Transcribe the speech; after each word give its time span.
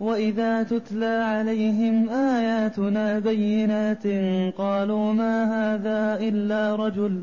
واذا 0.00 0.62
تتلى 0.62 1.06
عليهم 1.06 2.08
اياتنا 2.08 3.18
بينات 3.18 4.06
قالوا 4.58 5.12
ما 5.12 5.44
هذا 5.44 6.18
الا 6.28 6.76
رجل 6.76 7.20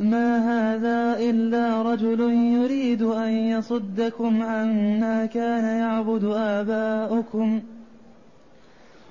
ما 0.00 0.28
هذا 0.38 1.18
الا 1.18 1.82
رجل 1.82 2.20
يريد 2.30 3.02
ان 3.02 3.32
يصدكم 3.32 4.42
عما 4.42 5.26
كان 5.26 5.64
يعبد 5.64 6.24
اباؤكم 6.24 7.60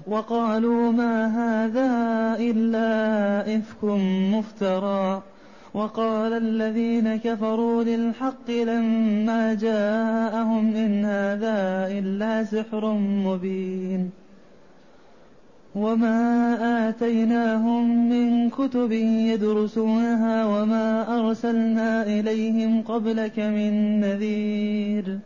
وقالوا 0.07 0.91
ما 0.91 1.27
هذا 1.27 1.91
الا 2.39 3.57
افك 3.57 3.83
مفترى 4.33 5.21
وقال 5.73 6.33
الذين 6.33 7.15
كفروا 7.15 7.83
للحق 7.83 8.49
لما 8.49 9.53
جاءهم 9.53 10.75
إن 10.75 11.05
هذا 11.05 11.87
إلا 11.99 12.43
سحر 12.43 12.93
مبين. 12.97 14.09
وما 15.75 16.89
آتيناهم 16.89 18.09
من 18.09 18.49
كتب 18.49 18.91
يدرسونها 19.31 20.45
وما 20.45 21.19
أرسلنا 21.19 22.03
إليهم 22.03 22.81
قبلك 22.81 23.39
من 23.39 23.99
نذير. 23.99 25.19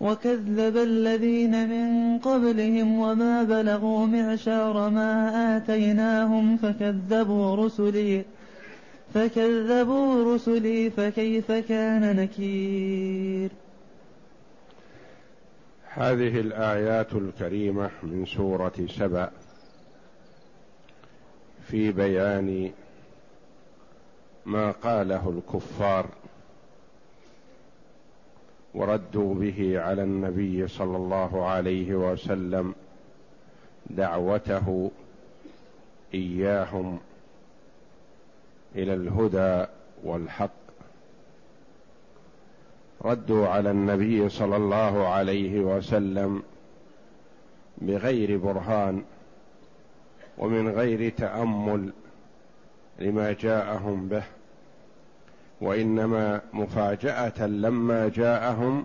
وكذب 0.00 0.76
الذين 0.76 1.68
من 1.68 2.18
قبلهم 2.18 2.98
وما 2.98 3.42
بلغوا 3.42 4.06
معشار 4.06 4.90
ما 4.90 5.12
آتيناهم 5.56 6.56
فكذبوا 6.56 7.56
رسلي 7.56 8.24
فكذبوا 9.14 10.34
رسلي 10.34 10.90
فكيف 10.90 11.52
كان 11.52 12.16
نكير؟ 12.16 13.50
هذه 15.84 16.40
الآيات 16.40 17.12
الكريمة 17.14 17.90
من 18.02 18.26
سورة 18.26 18.72
سبأ 18.88 19.30
في 21.66 21.92
بيان 21.92 22.70
ما 24.46 24.70
قاله 24.70 25.30
الكفار 25.30 26.06
وردوا 28.74 29.34
به 29.34 29.80
على 29.80 30.02
النبي 30.02 30.68
صلى 30.68 30.96
الله 30.96 31.46
عليه 31.46 31.94
وسلم 31.94 32.74
دعوته 33.90 34.90
إياهم 36.14 36.98
إلى 38.76 38.94
الهدى 38.94 39.66
والحق. 40.04 40.50
ردوا 43.04 43.48
على 43.48 43.70
النبي 43.70 44.28
صلى 44.28 44.56
الله 44.56 45.08
عليه 45.08 45.60
وسلم 45.60 46.42
بغير 47.78 48.38
برهان 48.38 49.02
ومن 50.38 50.68
غير 50.68 51.12
تأمل 51.12 51.92
لما 52.98 53.32
جاءهم 53.32 54.08
به 54.08 54.22
وإنما 55.60 56.40
مفاجأة 56.52 57.46
لما 57.46 58.08
جاءهم 58.08 58.84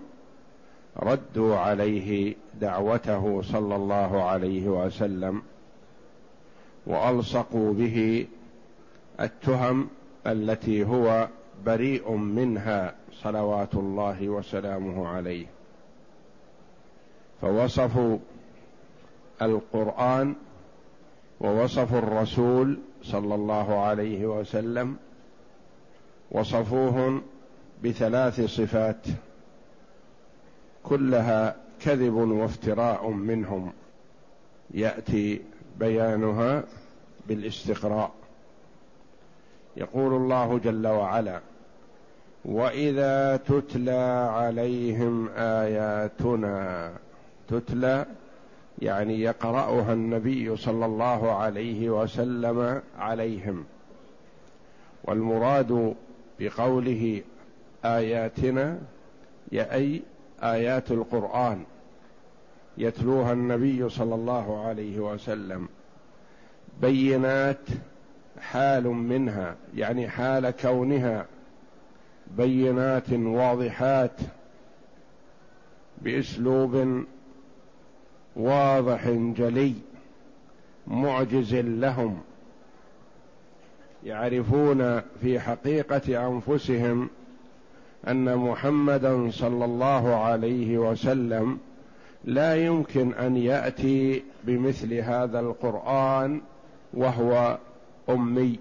ردوا 1.02 1.56
عليه 1.56 2.34
دعوته 2.60 3.42
صلى 3.42 3.76
الله 3.76 4.22
عليه 4.22 4.68
وسلم 4.68 5.42
وألصقوا 6.86 7.72
به 7.72 8.26
التهم 9.20 9.88
التي 10.26 10.84
هو 10.84 11.28
بريء 11.66 12.10
منها 12.10 12.94
صلوات 13.22 13.74
الله 13.74 14.28
وسلامه 14.28 15.08
عليه. 15.08 15.46
فوصفوا 17.40 18.18
القرآن 19.42 20.34
ووصفوا 21.40 21.98
الرسول 21.98 22.78
صلى 23.02 23.34
الله 23.34 23.80
عليه 23.80 24.26
وسلم 24.26 24.96
وصفوهم 26.30 27.22
بثلاث 27.84 28.40
صفات 28.40 29.06
كلها 30.82 31.56
كذب 31.80 32.14
وافتراء 32.14 33.10
منهم. 33.10 33.72
يأتي 34.74 35.42
بيانها 35.78 36.64
بالاستقراء. 37.28 38.10
يقول 39.76 40.14
الله 40.14 40.58
جل 40.58 40.86
وعلا 40.86 41.40
واذا 42.44 43.36
تتلى 43.36 44.28
عليهم 44.32 45.28
اياتنا 45.36 46.92
تتلى 47.48 48.06
يعني 48.78 49.20
يقرأها 49.20 49.92
النبي 49.92 50.56
صلى 50.56 50.86
الله 50.86 51.32
عليه 51.32 51.90
وسلم 51.90 52.82
عليهم. 52.98 53.64
والمراد 55.04 55.94
بقوله 56.40 57.22
آياتنا 57.84 58.78
أي 59.52 60.02
آيات 60.42 60.90
القرآن 60.90 61.64
يتلوها 62.78 63.32
النبي 63.32 63.88
صلى 63.88 64.14
الله 64.14 64.66
عليه 64.66 64.98
وسلم. 64.98 65.68
بينات 66.80 67.66
حال 68.40 68.84
منها 68.84 69.56
يعني 69.76 70.08
حال 70.08 70.50
كونها 70.50 71.26
بينات 72.36 73.12
واضحات 73.12 74.20
بأسلوب 76.02 77.04
واضح 78.36 79.08
جلي 79.10 79.74
معجز 80.86 81.54
لهم 81.54 82.20
يعرفون 84.04 85.00
في 85.00 85.40
حقيقة 85.40 86.28
أنفسهم 86.28 87.08
أن 88.08 88.36
محمدا 88.36 89.30
صلى 89.30 89.64
الله 89.64 90.14
عليه 90.14 90.78
وسلم 90.78 91.58
لا 92.24 92.56
يمكن 92.56 93.14
أن 93.14 93.36
يأتي 93.36 94.22
بمثل 94.44 94.94
هذا 94.94 95.40
القرآن 95.40 96.40
وهو 96.94 97.58
أمي 98.10 98.58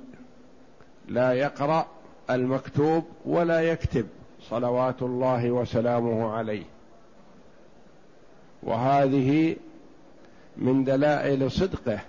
لا 1.07 1.33
يقرأ 1.33 1.87
المكتوب 2.29 3.03
ولا 3.25 3.61
يكتب 3.61 4.07
صلوات 4.41 5.01
الله 5.01 5.51
وسلامه 5.51 6.31
عليه. 6.31 6.63
وهذه 8.63 9.55
من 10.57 10.83
دلائل 10.83 11.51
صدقه. 11.51 11.99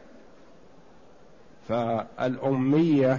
فالأمية 1.68 3.18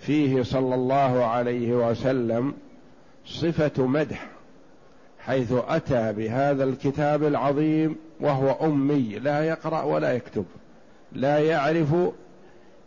فيه 0.00 0.42
صلى 0.42 0.74
الله 0.74 1.24
عليه 1.24 1.90
وسلم 1.90 2.54
صفة 3.26 3.86
مدح 3.86 4.26
حيث 5.20 5.52
أتى 5.52 6.12
بهذا 6.12 6.64
الكتاب 6.64 7.24
العظيم 7.24 7.96
وهو 8.20 8.50
أمي 8.66 9.18
لا 9.18 9.44
يقرأ 9.44 9.82
ولا 9.82 10.12
يكتب 10.12 10.44
لا 11.12 11.38
يعرف 11.38 11.94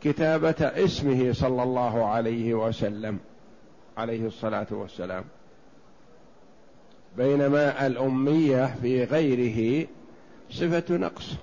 كتابة 0.01 0.55
اسمه 0.59 1.33
صلى 1.33 1.63
الله 1.63 2.05
عليه 2.05 2.53
وسلم 2.53 3.19
عليه 3.97 4.27
الصلاة 4.27 4.67
والسلام. 4.71 5.23
بينما 7.17 7.87
الأمية 7.87 8.75
في 8.81 9.03
غيره 9.03 9.87
صفة 10.49 10.97
نقص. 10.97 11.35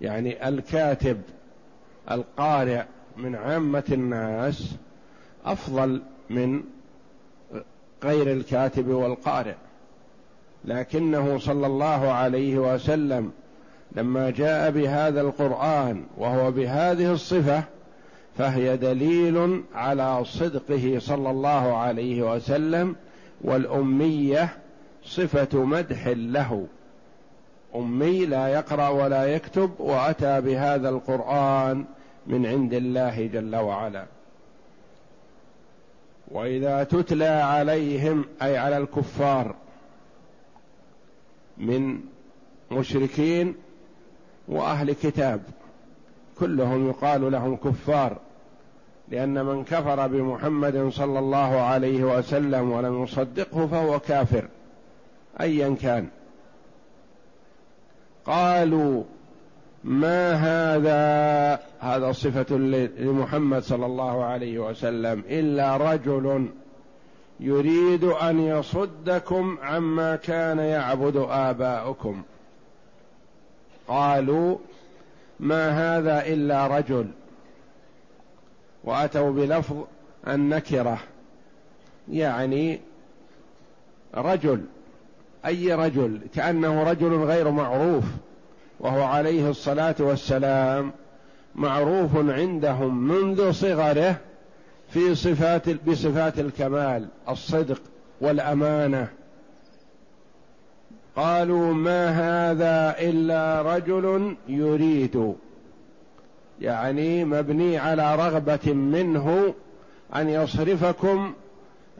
يعني 0.00 0.48
الكاتب 0.48 1.22
القارئ 2.10 2.82
من 3.16 3.34
عامة 3.34 3.84
الناس 3.92 4.74
أفضل 5.44 6.02
من 6.30 6.62
غير 8.04 8.32
الكاتب 8.32 8.88
والقارئ. 8.88 9.54
لكنه 10.64 11.38
صلى 11.38 11.66
الله 11.66 12.12
عليه 12.12 12.58
وسلم 12.58 13.32
لما 13.92 14.30
جاء 14.30 14.70
بهذا 14.70 15.20
القرآن 15.20 16.04
وهو 16.16 16.50
بهذه 16.50 17.12
الصفة 17.12 17.64
فهي 18.38 18.76
دليل 18.76 19.64
على 19.74 20.24
صدقه 20.24 20.96
صلى 20.98 21.30
الله 21.30 21.76
عليه 21.76 22.34
وسلم 22.34 22.96
والأمية 23.40 24.48
صفة 25.04 25.64
مدح 25.64 26.06
له. 26.06 26.66
أمي 27.74 28.26
لا 28.26 28.48
يقرأ 28.48 28.88
ولا 28.88 29.24
يكتب 29.24 29.70
وأتى 29.78 30.40
بهذا 30.40 30.88
القرآن 30.88 31.84
من 32.26 32.46
عند 32.46 32.74
الله 32.74 33.26
جل 33.26 33.56
وعلا. 33.56 34.04
وإذا 36.28 36.84
تتلى 36.84 37.26
عليهم 37.26 38.24
أي 38.42 38.58
على 38.58 38.78
الكفار 38.78 39.54
من 41.58 42.00
مشركين 42.70 43.54
وأهل 44.48 44.92
كتاب 44.92 45.40
كلهم 46.38 46.88
يقال 46.88 47.32
لهم 47.32 47.56
كفار 47.56 48.16
لأن 49.08 49.44
من 49.44 49.64
كفر 49.64 50.06
بمحمد 50.06 50.88
صلى 50.88 51.18
الله 51.18 51.60
عليه 51.60 52.18
وسلم 52.18 52.72
ولم 52.72 53.02
يصدقه 53.02 53.66
فهو 53.66 54.00
كافر 54.00 54.44
ايا 55.40 55.76
كان. 55.82 56.08
قالوا 58.26 59.02
ما 59.84 60.32
هذا؟ 60.32 61.62
هذا 61.80 62.12
صفة 62.12 62.56
لمحمد 62.98 63.62
صلى 63.62 63.86
الله 63.86 64.24
عليه 64.24 64.58
وسلم 64.58 65.22
إلا 65.28 65.76
رجل 65.76 66.48
يريد 67.40 68.04
أن 68.04 68.40
يصدكم 68.40 69.58
عما 69.62 70.16
كان 70.16 70.58
يعبد 70.58 71.26
آباؤكم. 71.30 72.22
قالوا 73.90 74.58
ما 75.40 75.70
هذا 75.70 76.26
إلا 76.26 76.66
رجل 76.66 77.06
وأتوا 78.84 79.30
بلفظ 79.30 79.76
النكرة 80.28 80.98
يعني 82.08 82.80
رجل 84.14 84.60
أي 85.46 85.74
رجل 85.74 86.20
كأنه 86.34 86.82
رجل 86.82 87.14
غير 87.14 87.50
معروف 87.50 88.04
وهو 88.80 89.02
عليه 89.02 89.50
الصلاة 89.50 89.94
والسلام 89.98 90.92
معروف 91.54 92.16
عندهم 92.16 93.08
منذ 93.08 93.52
صغره 93.52 94.16
في 94.88 95.14
صفات 95.14 95.84
بصفات 95.88 96.38
الكمال 96.38 97.08
الصدق 97.28 97.80
والأمانة. 98.20 99.08
قالوا 101.20 101.74
ما 101.74 102.08
هذا 102.08 102.96
إلا 102.98 103.62
رجل 103.76 104.36
يريد. 104.48 105.34
يعني 106.60 107.24
مبني 107.24 107.78
على 107.78 108.16
رغبة 108.16 108.72
منه 108.72 109.54
أن 110.16 110.28
يصرفكم 110.28 111.32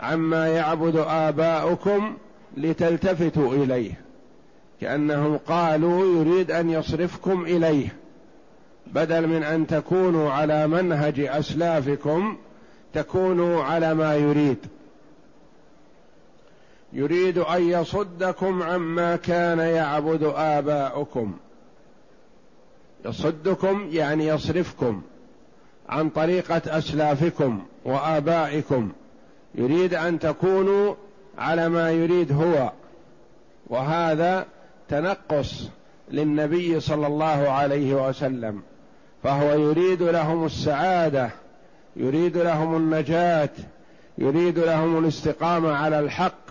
عما 0.00 0.49
يعبد 0.49 0.96
آباؤكم 1.08 2.14
لتلتفتوا 2.56 3.55
إليه. 3.55 3.93
كأنهم 4.81 5.37
قالوا 5.37 6.20
يريد 6.20 6.50
أن 6.50 6.70
يصرفكم 6.70 7.44
إليه. 7.44 7.96
بدل 8.87 9.26
من 9.26 9.43
أن 9.43 9.66
تكونوا 9.66 10.31
على 10.31 10.66
منهج 10.66 11.20
أسلافكم 11.20 12.37
تكونوا 12.94 13.62
على 13.62 13.94
ما 13.94 14.16
يريد. 14.16 14.58
يريد 16.92 17.38
أن 17.38 17.69
يصدكم 17.69 18.62
عما 18.62 19.16
كان 19.16 19.58
يعبد 19.58 20.32
آباؤكم. 20.37 21.37
يصدكم 23.04 23.88
يعني 23.92 24.26
يصرفكم 24.26 25.02
عن 25.88 26.08
طريقة 26.08 26.62
أسلافكم 26.66 27.62
وآبائكم. 27.84 28.92
يريد 29.54 29.94
أن 29.94 30.19
تكونوا 30.19 30.94
على 31.38 31.69
ما 31.69 31.90
يريد 31.90 32.32
هو. 32.32 32.72
وهذا 33.66 34.46
تنقص 34.88 35.69
للنبي 36.10 36.81
صلى 36.81 37.06
الله 37.06 37.50
عليه 37.50 38.08
وسلم. 38.08 38.62
فهو 39.22 39.52
يريد 39.52 40.02
لهم 40.02 40.46
السعادة 40.46 41.31
يريد 41.96 42.38
لهم 42.38 42.76
النجاة 42.76 43.50
يريد 44.19 44.58
لهم 44.58 44.98
الاستقامة 44.98 45.72
على 45.72 45.98
الحق. 45.98 46.50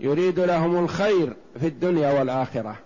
يريد 0.00 0.40
لهم 0.40 0.84
الخير 0.84 1.32
في 1.60 1.66
الدنيا 1.66 2.18
والآخرة. 2.18 2.76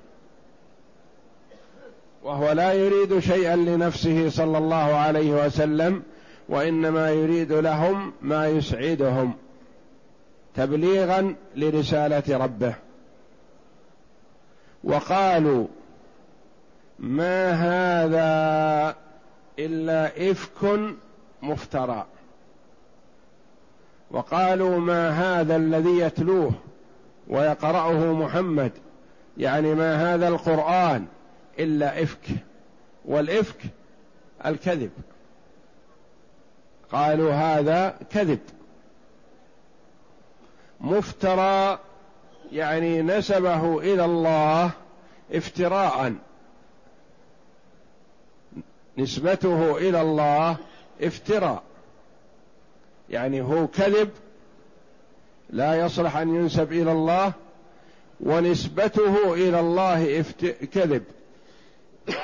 وهو 2.23 2.53
لا 2.53 2.73
يريد 2.73 3.19
شيئا 3.19 3.57
لنفسه 3.57 4.31
صلى 4.31 4.59
الله 4.59 4.95
عليه 4.95 5.47
وسلم 5.47 6.03
وإنما 6.49 7.11
يريد 7.11 7.53
لهم 7.53 8.13
ما 8.23 8.49
يسعدهم. 8.49 9.35
تبليغا 10.55 11.35
لرسالة 11.57 12.39
ربه. 12.39 12.75
وقالوا 14.85 15.67
ما 16.99 17.51
هذا 17.51 18.97
إلا 19.59 20.31
إفك 20.31 20.81
مفترى. 21.43 22.07
وقالوا 24.11 24.79
ما 24.79 25.11
هذا 25.11 25.57
الذي 25.57 25.99
يتلوه؟ 25.99 26.53
ويقرأه 27.29 28.13
محمد. 28.13 28.73
يعني 29.37 29.75
ما 29.75 30.15
هذا 30.15 30.29
القرآن 30.29 31.07
إلا 31.59 32.03
إفك 32.03 32.29
والإفك 33.05 33.61
الكذب. 34.47 34.91
قالوا 36.93 37.33
هذا 37.33 37.99
كذب. 38.11 38.41
مفترى 40.81 41.79
يعني 42.53 43.03
نسبه 43.03 43.79
إلى 43.79 44.05
الله 44.05 44.71
افتراء. 45.33 46.15
نسبته 48.99 49.79
إلى 49.79 50.01
الله 50.01 50.57
افتراء. 51.03 51.63
يعني 53.11 53.41
هو 53.41 53.67
كذب 53.67 54.11
لا 55.51 55.75
يصلح 55.75 56.17
أن 56.17 56.35
ينسب 56.35 56.73
إلى 56.73 56.93
الله 56.93 57.33
ونسبته 58.21 59.35
إلى 59.35 59.61
الله 59.61 60.21
افت... 60.21 60.47
كذب. 60.47 61.03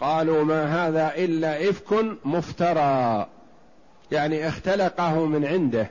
قالوا 0.00 0.44
ما 0.44 0.86
هذا 0.86 1.14
إلا 1.14 1.70
إفك 1.70 2.04
مفترى. 2.24 3.26
يعني 4.12 4.48
اختلقه 4.48 5.26
من 5.26 5.44
عنده 5.44 5.90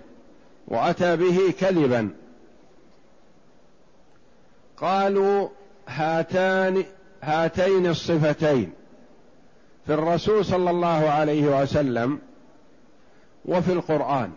وأتى 0.68 1.16
به 1.16 1.54
كذبا. 1.60 2.10
قالوا 4.78 5.50
هاتان 5.88 6.84
هاتين 7.22 7.88
الصفتين 7.88 8.72
في 9.86 9.94
الرسول 9.94 10.46
صلى 10.46 10.70
الله 10.70 11.10
عليه 11.10 11.62
وسلم 11.62 12.20
وفي 13.50 13.74
القرآن. 13.74 14.32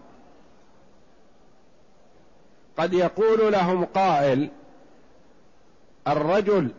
قد 2.77 2.93
يقول 2.93 3.53
لهم 3.53 3.85
قائل 3.85 4.49
الرجل 6.09 6.71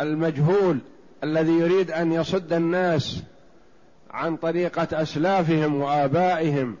المجهول 0.00 0.78
الذي 1.24 1.52
يريد 1.52 1.90
أن 1.90 2.12
يصد 2.12 2.52
الناس 2.52 3.22
عن 4.10 4.36
طريقة 4.36 5.02
أسلافهم 5.02 5.80
وآبائهم 5.80 6.76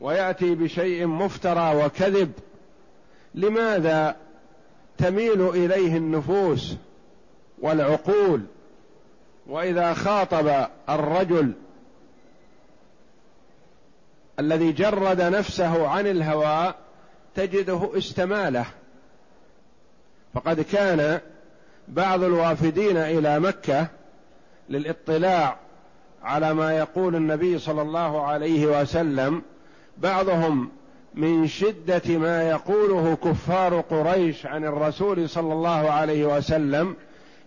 ويأتي 0.00 0.54
بشيء 0.54 1.06
مفترى 1.06 1.84
وكذب 1.84 2.32
لماذا 3.34 4.16
تميل 4.98 5.48
إليه 5.48 5.96
النفوس 5.96 6.76
والعقول؟ 7.58 8.40
وإذا 9.46 9.94
خاطب 9.94 10.66
الرجل 10.88 11.52
الذي 14.40 14.72
جرد 14.72 15.20
نفسه 15.20 15.88
عن 15.88 16.06
الهوى 16.06 16.74
تجده 17.34 17.90
استماله. 17.98 18.66
فقد 20.34 20.60
كان 20.60 21.20
بعض 21.88 22.22
الوافدين 22.22 22.96
إلى 22.96 23.40
مكة 23.40 23.86
للاطلاع 24.68 25.56
على 26.22 26.54
ما 26.54 26.78
يقول 26.78 27.16
النبي 27.16 27.58
صلى 27.58 27.82
الله 27.82 28.26
عليه 28.26 28.80
وسلم 28.80 29.42
بعضهم 29.98 30.70
من 31.14 31.46
شدة 31.46 32.18
ما 32.18 32.48
يقوله 32.48 33.16
كفار 33.24 33.80
قريش 33.80 34.46
عن 34.46 34.64
الرسول 34.64 35.28
صلى 35.28 35.52
الله 35.52 35.90
عليه 35.90 36.36
وسلم 36.36 36.96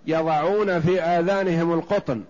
يضعون 0.08 0.80
في 0.82 1.02
آذانهم 1.02 1.74
القطن 1.74 2.24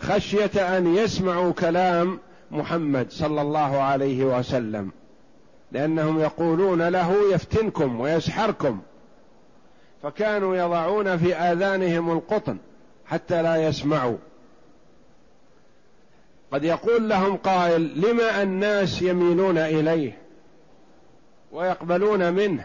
خشية 0.00 0.78
أن 0.78 0.96
يسمعوا 0.96 1.52
كلام 1.52 2.18
محمد 2.50 3.10
صلى 3.10 3.42
الله 3.42 3.78
عليه 3.78 4.24
وسلم 4.24 4.90
لأنهم 5.72 6.20
يقولون 6.20 6.88
له 6.88 7.32
يفتنكم 7.34 8.00
ويسحركم 8.00 8.80
فكانوا 10.02 10.56
يضعون 10.56 11.16
في 11.16 11.34
آذانهم 11.34 12.10
القطن 12.10 12.58
حتى 13.06 13.42
لا 13.42 13.68
يسمعوا. 13.68 14.16
قد 16.52 16.64
يقول 16.64 17.08
لهم 17.08 17.36
قائل 17.36 18.00
لما 18.00 18.42
الناس 18.42 19.02
يميلون 19.02 19.58
إليه 19.58 20.18
ويقبلون 21.52 22.32
منه؟ 22.32 22.64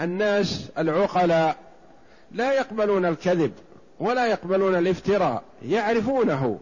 الناس 0.00 0.70
العقلاء 0.78 1.56
لا 2.32 2.52
يقبلون 2.52 3.04
الكذب 3.04 3.52
ولا 4.00 4.26
يقبلون 4.26 4.74
الافتراء 4.74 5.42
يعرفونه. 5.62 6.58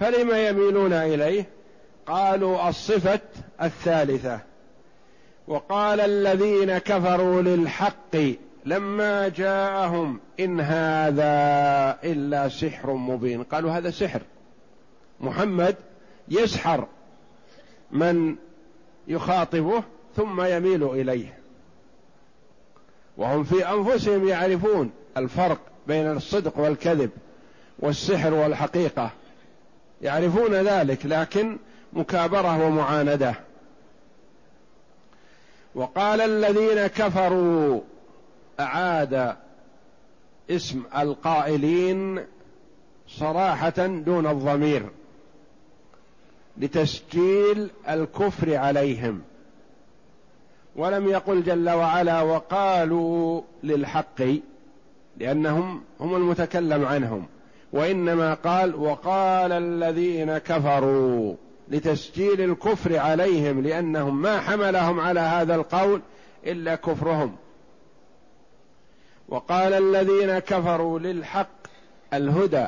فلما 0.00 0.48
يميلون 0.48 0.92
إليه؟ 0.92 1.46
قالوا 2.06 2.68
الصفة 2.68 3.20
الثالثة. 3.62 4.40
وقال 5.48 6.00
الذين 6.00 6.78
كفروا 6.78 7.42
للحق 7.42 8.16
لما 8.64 9.28
جاءهم 9.28 10.20
إن 10.40 10.60
هذا 10.60 11.32
إلا 12.04 12.48
سحر 12.48 12.92
مبين. 12.92 13.42
قالوا 13.42 13.70
هذا 13.70 13.90
سحر. 13.90 14.20
محمد 15.20 15.76
يسحر 16.28 16.86
من 17.90 18.36
يخاطبه 19.08 19.82
ثم 20.16 20.42
يميل 20.44 20.84
إليه. 20.84 21.38
وهم 23.16 23.44
في 23.44 23.68
أنفسهم 23.70 24.28
يعرفون 24.28 24.90
الفرق 25.16 25.58
بين 25.86 26.10
الصدق 26.12 26.58
والكذب 26.58 27.10
والسحر 27.78 28.34
والحقيقة. 28.34 29.10
يعرفون 30.02 30.54
ذلك 30.54 31.06
لكن 31.06 31.58
مكابرة 31.92 32.66
ومعاندة. 32.66 33.34
وقال 35.74 36.20
الذين 36.20 36.86
كفروا 36.86 37.80
أعاد 38.60 39.36
اسم 40.50 40.82
القائلين 40.98 42.24
صراحة 43.08 43.86
دون 43.86 44.26
الضمير 44.26 44.88
لتسجيل 46.58 47.70
الكفر 47.88 48.56
عليهم. 48.56 49.22
ولم 50.76 51.08
يقل 51.08 51.42
جل 51.42 51.70
وعلا 51.70 52.22
وقالوا 52.22 53.42
للحق 53.62 54.22
لأنهم 55.16 55.82
هم 56.00 56.16
المتكلم 56.16 56.84
عنهم. 56.84 57.26
وإنما 57.72 58.34
قال 58.34 58.74
وقال 58.74 59.52
الذين 59.52 60.38
كفروا 60.38 61.34
لتسجيل 61.68 62.40
الكفر 62.40 62.98
عليهم 62.98 63.62
لأنهم 63.62 64.22
ما 64.22 64.40
حملهم 64.40 65.00
على 65.00 65.20
هذا 65.20 65.54
القول 65.54 66.00
إلا 66.46 66.74
كفرهم. 66.74 67.36
وقال 69.28 69.72
الذين 69.72 70.38
كفروا 70.38 70.98
للحق 70.98 71.48
الهدى 72.14 72.66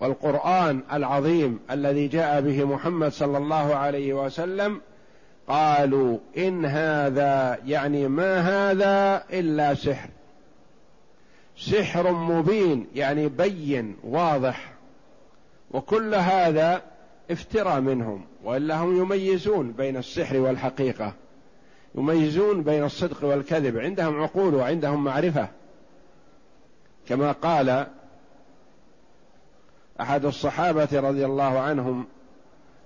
والقرآن 0.00 0.80
العظيم 0.92 1.60
الذي 1.70 2.08
جاء 2.08 2.40
به 2.40 2.64
محمد 2.64 3.12
صلى 3.12 3.38
الله 3.38 3.74
عليه 3.74 4.14
وسلم 4.14 4.80
قالوا 5.48 6.18
إن 6.38 6.64
هذا 6.64 7.58
يعني 7.66 8.08
ما 8.08 8.40
هذا 8.40 9.24
إلا 9.32 9.74
سحر. 9.74 10.08
سحر 11.56 12.12
مبين 12.12 12.86
يعني 12.94 13.28
بين 13.28 13.96
واضح. 14.04 14.72
وكل 15.70 16.14
هذا 16.14 16.82
افترى 17.30 17.80
منهم 17.80 18.24
وإلا 18.44 18.76
هم 18.76 18.96
يميزون 19.02 19.72
بين 19.72 19.96
السحر 19.96 20.36
والحقيقة. 20.36 21.12
يميزون 21.94 22.62
بين 22.62 22.84
الصدق 22.84 23.24
والكذب. 23.24 23.78
عندهم 23.78 24.22
عقول 24.22 24.54
وعندهم 24.54 25.04
معرفة. 25.04 25.48
كما 27.08 27.32
قال 27.32 27.86
أحد 30.00 30.24
الصحابة 30.24 30.88
رضي 30.92 31.24
الله 31.24 31.58
عنهم 31.58 32.04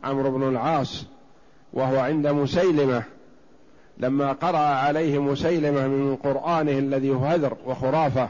عمرو 0.05 0.31
بن 0.31 0.49
العاص 0.49 1.05
وهو 1.73 1.99
عند 1.99 2.27
مسيلمة. 2.27 3.03
لما 3.99 4.33
قرأ 4.33 4.59
عليه 4.59 5.19
مسيلمة 5.19 5.87
من 5.87 6.17
قرآنه 6.17 6.79
الذي 6.79 7.11
هو 7.11 7.25
هذر 7.25 7.57
وخرافة 7.67 8.29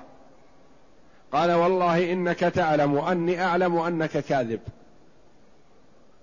قال 1.33 1.53
والله 1.53 2.13
إنك 2.13 2.39
تعلم 2.39 2.99
اني 2.99 3.45
أعلم 3.45 3.77
انك 3.77 4.11
كاذب. 4.11 4.61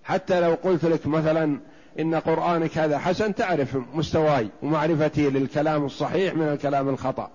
حتى 0.03 0.39
لو 0.39 0.57
قلت 0.63 0.85
لك 0.85 1.07
مثلا 1.07 1.59
إن 1.99 2.15
قرآنك 2.15 2.77
هذا 2.77 2.97
حسن 2.97 3.35
تعرف 3.35 3.77
مستواي 3.93 4.49
ومعرفتي 4.63 5.29
للكلام 5.29 5.85
الصحيح 5.85 6.35
من 6.35 6.47
الكلام 6.47 6.89
الخطأ. 6.89 7.29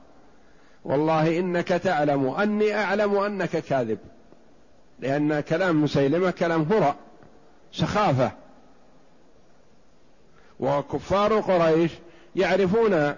والله 0.85 1.39
إنك 1.39 1.69
تعلم 1.69 2.27
اني 2.27 2.75
أعلم 2.75 3.17
انك 3.17 3.51
كاذب. 3.51 3.99
لأن 4.99 5.41
كلام 5.41 5.83
مسيلمة 5.83 6.31
كلام 6.31 6.63
هرى 6.63 6.95
سخافة. 7.73 8.33
وكفار 10.61 11.41
قريش 11.41 11.93
يعرفون 12.37 13.15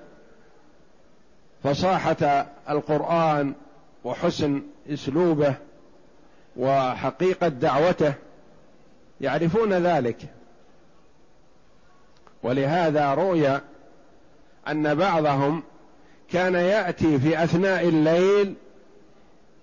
فصاحة 1.64 2.46
القرآن 2.70 3.54
وحسن 4.04 4.62
اسلوبه 4.88 5.54
وحقيقة 6.56 7.48
دعوته 7.48 8.14
يعرفون 9.20 9.72
ذلك. 9.72 10.16
ولهذا 12.42 13.14
روي 13.14 13.60
أن 14.68 14.94
بعضهم 14.94 15.62
كان 16.32 16.54
يأتي 16.54 17.18
في 17.18 17.44
أثناء 17.44 17.88
الليل 17.88 18.54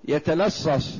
يتلصص 0.07 0.97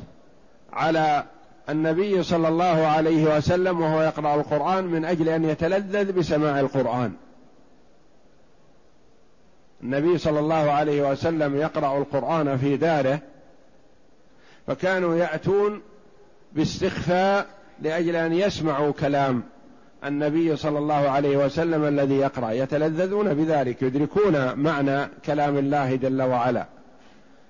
على 0.73 1.23
النبي 1.69 2.23
صلى 2.23 2.47
الله 2.47 2.87
عليه 2.87 3.37
وسلم 3.37 3.81
وهو 3.81 4.01
يقرأ 4.01 4.35
القرآن 4.35 4.83
من 4.83 5.05
أجل 5.05 5.29
أن 5.29 5.45
يتلذذ 5.45 6.11
بسماع 6.11 6.59
القرآن. 6.59 7.13
النبي 9.83 10.17
صلى 10.17 10.39
الله 10.39 10.71
عليه 10.71 11.11
وسلم 11.11 11.55
يقرأ 11.55 11.97
القرآن 11.97 12.57
في 12.57 12.77
داره 12.77 13.19
فكانوا 14.69 15.15
يأتون 15.15 15.81
باستخفاء 16.53 17.45
لأجل 17.81 18.15
أن 18.15 18.33
يسمعوا 18.33 18.91
كلام 18.91 19.43
النبي 20.05 20.55
صلى 20.55 20.79
الله 20.79 21.09
عليه 21.09 21.37
وسلم 21.37 21.85
الذي 21.85 22.15
يقرأ 22.15 22.51
يتلذذون 22.51 23.33
بذلك 23.33 23.81
يدركون 23.81 24.53
معنى 24.53 25.09
كلام 25.25 25.57
الله 25.57 25.95
جل 25.95 26.21
وعلا. 26.21 26.65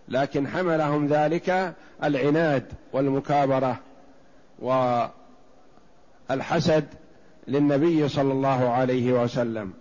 لكن 0.07 0.47
حملهم 0.47 1.07
ذلك 1.07 1.73
العناد 2.03 2.63
والمكابرة 2.93 3.79
والحسد 6.29 6.85
للنبي 7.47 8.07
صلى 8.07 8.31
الله 8.31 8.69
عليه 8.69 9.23
وسلم. 9.23 9.73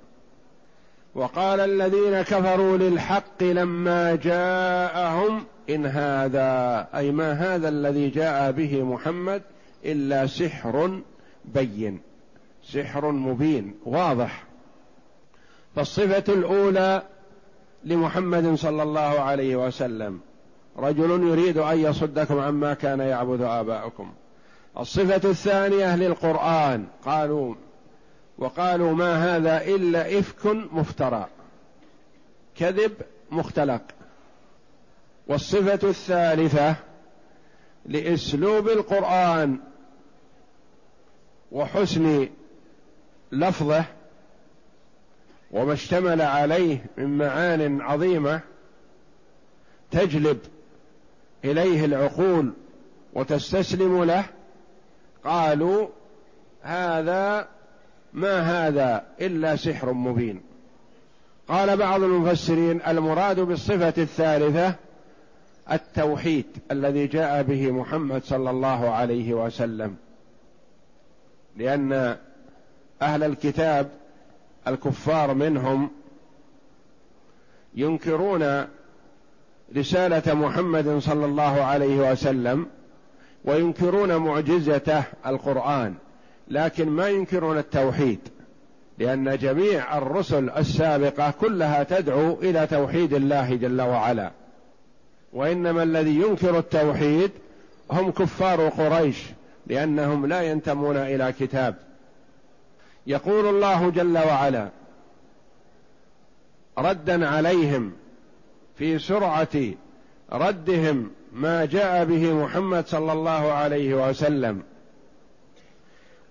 وقال 1.15 1.61
الذين 1.61 2.23
كفروا 2.23 2.77
للحق 2.77 3.43
لما 3.43 4.15
جاءهم 4.15 5.45
إن 5.71 5.87
هذا 5.87 6.89
أي 6.95 7.11
ما 7.11 7.33
هذا 7.33 7.69
الذي 7.69 8.09
جاء 8.09 8.51
به 8.53 8.83
محمد 8.83 9.43
إلا 9.85 10.27
سحر 10.27 11.01
بين 11.45 12.01
سحر 12.65 13.11
مبين 13.11 13.75
واضح. 13.85 14.45
فالصفة 15.77 16.25
الأولى 16.29 17.03
لمحمد 17.85 18.55
صلى 18.55 18.83
الله 18.83 19.01
عليه 19.01 19.57
وسلم 19.57 20.21
رجل 20.79 21.11
يريد 21.11 21.59
أن 21.59 21.79
يصدكم 21.79 22.39
عما 22.39 22.75
كان 22.75 23.01
يعبد 23.01 23.41
آباؤكم. 23.41 24.13
الصفة 24.79 25.31
الثانية 25.31 25.97
للقرآن 25.97 26.87
قالوا 27.05 27.55
وقالوا 28.39 28.93
ما 28.93 29.37
هذا 29.37 29.65
إلا 29.65 30.19
إفك 30.19 30.47
مفترى 30.73 31.27
كذب 32.57 32.93
مختلق. 33.31 33.83
والصفة 35.29 35.89
الثالثة 35.89 36.77
لأسلوب 37.87 38.69
القرآن 38.69 39.59
وحسن 41.53 42.29
لفظه 43.33 43.85
وما 45.51 45.73
اشتمل 45.73 46.23
عليه 46.23 46.87
من 46.97 47.19
معان 47.19 47.81
عظيمة 47.81 48.41
تجلب 49.91 50.39
إليه 51.45 51.85
العقول 51.85 52.53
وتستسلم 53.13 54.05
له. 54.05 54.25
قالوا 55.25 55.89
هذا 56.63 57.49
ما 58.13 58.41
هذا 58.41 59.07
إلا 59.21 59.57
سحر 59.57 59.93
مبين. 59.93 60.43
قال 61.49 61.77
بعض 61.77 62.03
المفسرين 62.03 62.83
المراد 62.83 63.41
بالصفة 63.41 63.95
الثالثة 63.99 64.75
التوحيد 65.73 66.47
الذي 66.71 67.07
جاء 67.07 67.43
به 67.43 67.71
محمد 67.71 68.23
صلى 68.25 68.51
الله 68.51 68.91
عليه 68.91 69.35
وسلم. 69.35 69.97
لأن 71.57 72.17
أهل 73.03 73.23
الكتاب 73.23 73.91
الكفار 74.69 75.35
منهم 75.35 75.91
ينكرون 77.75 78.67
رسالة 79.77 80.35
محمد 80.35 80.99
صلى 80.99 81.25
الله 81.27 81.63
عليه 81.63 82.13
وسلم 82.13 82.67
وينكرون 83.45 84.17
معجزته 84.17 85.03
القرآن 85.27 85.95
لكن 86.49 86.89
ما 86.89 87.09
ينكرون 87.09 87.59
التوحيد 87.59 88.21
لأن 88.99 89.39
جميع 89.39 89.99
الرسل 89.99 90.51
السابقة 90.51 91.31
كلها 91.31 91.83
تدعو 91.83 92.33
إلى 92.33 92.67
توحيد 92.67 93.15
الله 93.15 93.55
جل 93.55 93.81
وعلا. 93.81 94.31
وإنما 95.33 95.83
الذي 95.83 96.15
ينكر 96.15 96.59
التوحيد 96.59 97.31
هم 97.91 98.11
كفار 98.11 98.69
قريش 98.69 99.25
لأنهم 99.67 100.27
لا 100.27 100.43
ينتمون 100.43 100.97
إلى 100.97 101.35
كتاب. 101.41 101.75
يقول 103.07 103.47
الله 103.47 103.91
جل 103.91 104.19
وعلا 104.19 104.69
ردا 106.79 107.29
عليهم 107.29 107.93
في 108.79 108.99
سرعة 108.99 109.73
ردهم 110.33 111.11
ما 111.33 111.65
جاء 111.65 112.05
به 112.05 112.33
محمد 112.33 112.87
صلى 112.87 113.13
الله 113.13 113.53
عليه 113.53 114.09
وسلم 114.09 114.63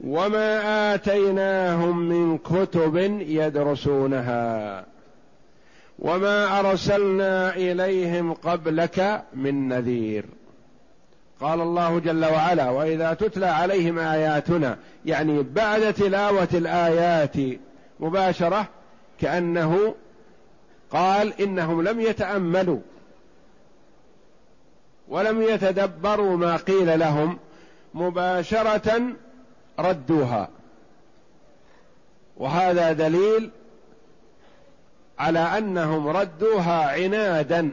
وما 0.04 0.94
آتيناهم 0.94 2.00
من 2.00 2.38
كتب 2.38 2.98
يدرسونها. 3.22 4.86
وما 6.00 6.60
أرسلنا 6.60 7.56
إليهم 7.56 8.34
قبلك 8.34 9.24
من 9.34 9.68
نذير. 9.68 10.26
قال 11.42 11.62
الله 11.62 12.00
جل 12.00 12.26
وعلا 12.26 12.70
وإذا 12.70 13.14
تتلى 13.14 13.46
عليهم 13.46 14.00
آياتنا 14.00 14.78
يعني 15.06 15.44
بعد 15.44 15.94
تلاوة 15.94 16.48
الآيات 16.54 17.36
مباشرة 18.00 18.68
كأنه 19.22 19.96
قال 20.92 21.42
إنهم 21.42 21.82
لم 21.82 22.02
يتأملوا 22.02 22.80
ولم 25.08 25.42
يتدبروا 25.42 26.38
ما 26.38 26.56
قيل 26.56 27.00
لهم 27.00 27.38
مباشرة 27.94 29.02
ردوها. 29.80 30.50
وهذا 32.38 32.92
دليل 32.92 33.52
على 35.20 35.40
أنهم 35.40 36.08
ردوها 36.08 36.92
عنادا. 36.92 37.70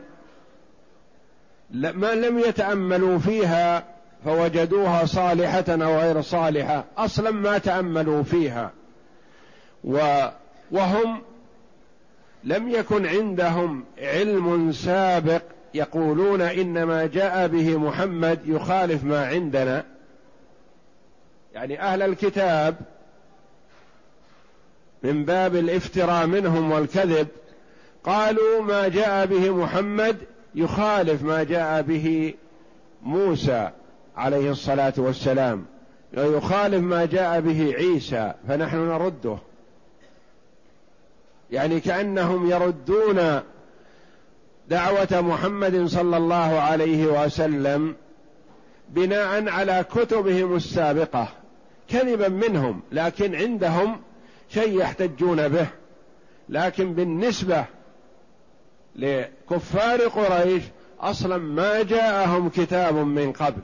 ما 1.71 2.15
لم 2.15 2.39
يتأملوا 2.39 3.19
فيها 3.19 3.85
فوجدوها 4.25 5.05
صالحة 5.05 5.65
أو 5.69 5.99
غير 5.99 6.21
صالحة. 6.21 6.85
أصلا 6.99 7.31
ما 7.31 7.59
تأملوا 7.59 8.23
فيها. 8.23 8.71
و 9.85 10.27
وهم 10.71 11.23
لم 12.45 12.69
يكن 12.69 13.07
عندهم 13.07 13.85
علم 13.99 14.73
سابق 14.73 15.43
يقولون 15.75 16.41
إنما 16.41 17.07
جاء 17.07 17.49
به 17.49 17.79
محمد 17.79 18.41
يخالف 18.47 19.05
ما 19.05 19.27
عندنا. 19.27 19.85
يعني 21.55 21.81
أهل 21.81 22.03
الكتاب 22.03 22.77
من 25.05 25.25
باب 25.25 25.57
الافتراء 25.57 26.27
منهم 26.27 26.73
والكذب 26.73 27.29
قالوا 28.05 28.63
ما 28.63 28.89
جاء 28.89 29.27
به 29.27 29.51
محمد 29.51 30.17
يخالف 30.55 31.23
ما 31.23 31.43
جاء 31.43 31.83
به 31.83 32.35
موسى 33.03 33.71
عليه 34.17 34.51
الصلاة 34.51 34.93
والسلام 34.97 35.65
ويخالف 36.17 36.83
ما 36.83 37.05
جاء 37.05 37.41
به 37.41 37.75
عيسى 37.77 38.35
فنحن 38.49 38.77
نرده. 38.77 39.39
يعني 41.51 41.81
كأنهم 41.81 42.51
يردون 42.51 43.41
دعوة 44.69 45.21
محمد 45.21 45.87
صلى 45.87 46.17
الله 46.17 46.61
عليه 46.61 47.07
وسلم 47.07 47.95
بناء 48.89 49.49
على 49.49 49.85
كتبهم 49.95 50.57
السابقة 50.57 51.29
كذبا 51.89 52.29
منهم 52.29 52.81
لكن 52.93 53.35
عندهم 53.35 54.01
شيء 54.55 54.81
يحتجون 54.81 55.49
به 55.49 55.67
لكن 56.49 56.95
بالنسبة 56.95 57.65
لكفار 58.97 60.01
قريش 60.01 60.63
أصلا 61.01 61.39
ما 61.39 61.83
جاءهم 61.83 62.49
كتاب 62.49 62.95
من 62.95 63.33
قبل. 63.33 63.61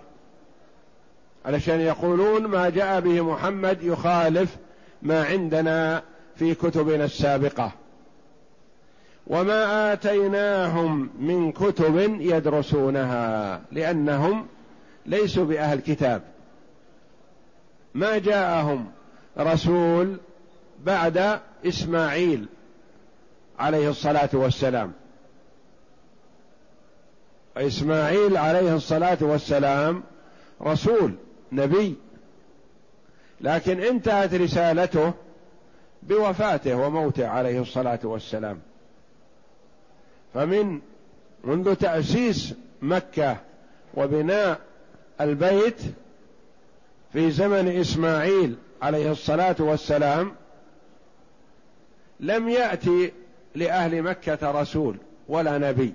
علشان 1.44 1.80
يقولون 1.80 2.46
ما 2.46 2.68
جاء 2.68 3.00
به 3.00 3.20
محمد 3.20 3.82
يخالف 3.82 4.56
ما 5.02 5.24
عندنا 5.24 6.02
في 6.36 6.54
كتبنا 6.54 7.04
السابقة. 7.04 7.72
وما 9.26 9.92
آتيناهم 9.92 11.10
من 11.18 11.52
كتب 11.52 12.20
يدرسونها 12.20 13.62
لأنهم 13.72 14.46
ليسوا 15.06 15.44
بأهل 15.44 15.80
كتاب. 15.80 16.22
ما 17.94 18.18
جاءهم 18.18 18.86
رسول 19.38 20.16
بعد 20.84 21.40
إسماعيل 21.66 22.46
عليه 23.58 23.90
الصلاة 23.90 24.28
والسلام. 24.32 24.92
إسماعيل 27.56 28.36
عليه 28.36 28.74
الصلاة 28.74 29.18
والسلام 29.20 30.02
رسول 30.62 31.14
نبي. 31.52 31.96
لكن 33.40 33.80
انتهت 33.80 34.34
رسالته 34.34 35.12
بوفاته 36.02 36.74
وموته 36.74 37.28
عليه 37.28 37.60
الصلاة 37.60 38.00
والسلام. 38.04 38.60
فمن 40.34 40.80
منذ 41.44 41.74
تأسيس 41.74 42.54
مكة 42.82 43.36
وبناء 43.94 44.60
البيت 45.20 45.80
في 47.12 47.30
زمن 47.30 47.68
إسماعيل 47.68 48.56
عليه 48.82 49.12
الصلاة 49.12 49.56
والسلام 49.58 50.32
لم 52.20 52.48
يأتي 52.48 53.12
لأهل 53.54 54.02
مكة 54.02 54.60
رسول 54.60 54.96
ولا 55.28 55.58
نبي. 55.58 55.92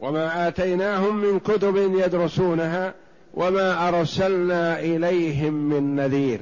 وما 0.00 0.48
آتيناهم 0.48 1.16
من 1.16 1.38
كتب 1.38 1.76
يدرسونها 1.76 2.94
وما 3.34 3.88
أرسلنا 3.88 4.80
إليهم 4.80 5.54
من 5.54 5.96
نذير. 5.96 6.40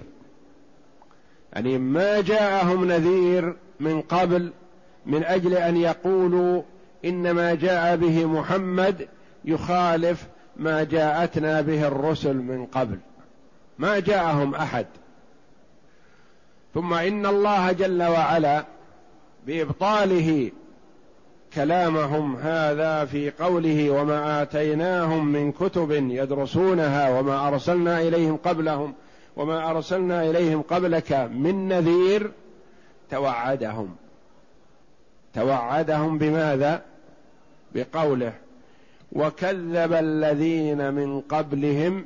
يعني 1.52 1.78
ما 1.78 2.20
جاءهم 2.20 2.84
نذير 2.84 3.56
من 3.80 4.00
قبل 4.00 4.52
من 5.06 5.24
أجل 5.24 5.54
أن 5.54 5.76
يقولوا 5.76 6.62
إنما 7.04 7.54
جاء 7.54 7.96
به 7.96 8.26
محمد 8.26 9.08
يخالف 9.44 10.26
ما 10.56 10.84
جاءتنا 10.84 11.60
به 11.60 11.86
الرسل 11.86 12.36
من 12.36 12.66
قبل. 12.66 12.98
ما 13.78 13.98
جاءهم 13.98 14.54
أحد. 14.54 14.86
ثم 16.74 16.94
إن 16.94 17.26
الله 17.26 17.72
جل 17.72 18.02
وعلا 18.02 18.64
بإبطاله 19.46 20.50
كلامهم 21.54 22.36
هذا 22.36 23.04
في 23.04 23.30
قوله 23.30 23.90
وما 23.90 24.42
آتيناهم 24.42 25.26
من 25.26 25.52
كتب 25.52 25.90
يدرسونها 25.90 27.18
وما 27.18 27.48
أرسلنا 27.48 28.00
إليهم 28.00 28.36
قبلهم 28.36 28.94
وما 29.36 29.70
أرسلنا 29.70 30.30
إليهم 30.30 30.62
قبلك 30.62 31.12
من 31.12 31.68
نذير 31.68 32.32
توعدهم. 33.10 33.96
توعدهم 35.34 36.18
بماذا؟ 36.18 36.82
بقوله. 37.74 38.32
وكذب 39.12 39.92
الذين 39.92 40.94
من 40.94 41.20
قبلهم 41.20 42.04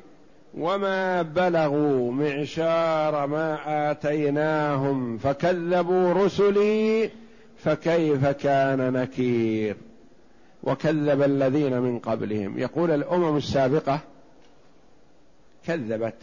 وما 0.59 1.23
بلغوا 1.23 2.13
معشار 2.13 3.27
ما 3.27 3.59
آتيناهم 3.91 5.19
فكذبوا 5.19 6.13
رسلي 6.13 7.11
فكيف 7.59 8.27
كان 8.27 8.93
نكير؟ 8.93 9.77
وكذب 10.63 11.23
الذين 11.23 11.81
من 11.81 11.99
قبلهم. 11.99 12.59
يقول 12.59 12.91
الأمم 12.91 13.37
السابقة 13.37 14.01
كذبت. 15.67 16.23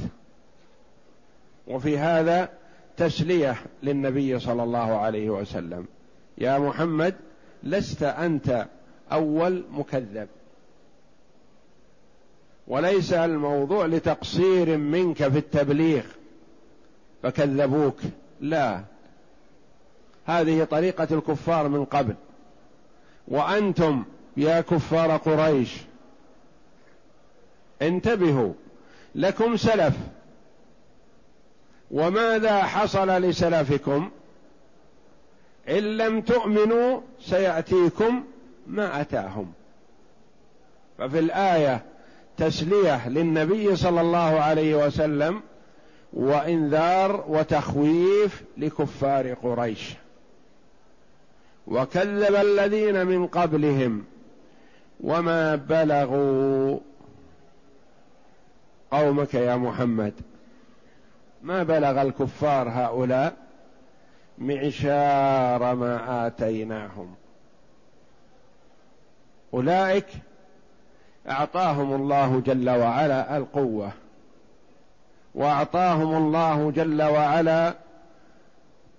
وفي 1.68 1.98
هذا 1.98 2.50
تسلية 2.98 3.56
للنبي 3.84 4.40
صلى 4.40 4.64
الله 4.64 4.98
عليه 4.98 5.30
وسلم. 5.30 5.86
يا 6.38 6.60
محمد 6.60 7.16
لست 7.64 8.04
أنت 8.04 8.68
أول 9.12 9.64
مكذب. 9.72 10.28
وليس 12.68 13.14
الموضوع 13.14 13.86
لتقصير 13.86 14.78
منك 14.78 15.28
في 15.28 15.38
التبليغ. 15.38 16.04
فكذبوك. 17.24 18.00
لا. 18.42 18.84
هذه 20.26 20.64
طريقة 20.64 21.08
الكفار 21.12 21.68
من 21.68 21.86
قبل. 21.86 22.16
وأنتم 23.28 24.04
يا 24.38 24.62
كفار 24.62 25.18
قريش. 25.18 25.78
انتبهوا. 27.82 28.54
لكم 29.16 29.58
سلف. 29.58 29.96
وماذا 31.92 32.64
حصل 32.64 33.10
لسلفكم؟ 33.10 34.12
إن 35.70 35.98
لم 35.98 36.22
تؤمنوا 36.22 37.02
سيأتيكم 37.22 38.24
ما 38.68 39.02
أتاهم. 39.02 39.54
ففي 40.98 41.20
الآية 41.20 41.91
تسلية 42.38 43.10
للنبي 43.10 43.76
صلى 43.76 44.02
الله 44.02 44.40
عليه 44.40 44.86
وسلم 44.86 45.42
وإنذار 46.14 47.26
وتخويف 47.28 48.44
لكفار 48.58 49.34
قريش. 49.34 49.94
وكذب 51.68 52.36
الذين 52.36 53.08
من 53.08 53.28
قبلهم 53.28 54.06
وما 55.00 55.56
بلغوا 55.56 56.80
قومك 58.92 59.34
يا 59.34 59.56
محمد. 59.56 60.14
ما 61.44 61.64
بلغ 61.64 62.02
الكفار 62.02 62.70
هؤلاء؟ 62.70 63.38
معشار 64.38 65.76
ما 65.76 66.28
آتيناهم. 66.28 67.16
أولئك 69.54 70.06
أعطاهم 71.30 71.94
الله 71.94 72.40
جل 72.40 72.70
وعلا 72.70 73.38
القوة. 73.38 73.92
وأعطاهم 75.36 76.18
الله 76.18 76.72
جل 76.72 77.02
وعلا 77.02 77.74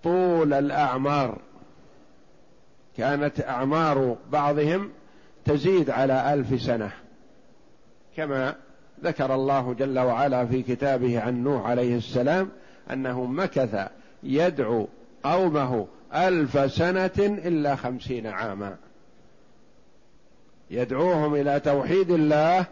طول 0.02 0.52
الأعمار. 0.52 1.38
كانت 2.96 3.40
أعمار 3.40 4.16
بعضهم 4.30 4.90
تزيد 5.44 5.90
على 5.90 6.35
ألف 6.35 6.62
سنة. 6.62 6.92
كما 8.16 8.54
ذكر 9.04 9.35
الله 9.35 9.74
جل 9.74 9.98
وعلا 9.98 10.46
في 10.46 10.62
كتابه 10.62 11.20
عن 11.20 11.44
نوح 11.44 11.66
عليه 11.66 11.96
السلام 11.96 12.48
أنه 12.90 13.24
مكث 13.24 13.88
يدعو 14.22 14.88
قومه 15.24 15.87
ألف 16.14 16.72
سنة 16.72 17.11
إلا 17.18 17.76
خمسين 17.76 18.26
عاما. 18.26 18.76
يدعوهم 20.72 21.35
إلى 21.35 21.61
توحيد 21.61 22.11
الله 22.11 22.64